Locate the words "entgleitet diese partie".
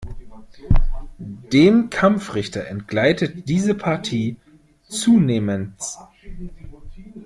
2.65-4.37